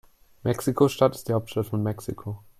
[0.43, 2.39] Mexiko-Stadt ist die Hauptstadt von Mexiko.